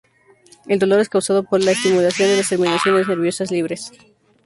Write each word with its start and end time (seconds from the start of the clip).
El 0.65 0.79
dolor 0.79 0.99
es 0.99 1.09
causado 1.09 1.43
por 1.43 1.61
la 1.63 1.73
estimulación 1.73 2.27
de 2.29 2.37
las 2.37 2.49
terminaciones 2.49 3.07
nerviosas 3.07 3.51
libres. 3.51 3.91